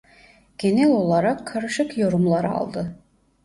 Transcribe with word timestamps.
Genel 0.57 0.89
olarak 0.91 1.47
karışık 1.47 1.97
yorumlar 1.97 2.43
aldı. 2.43 2.97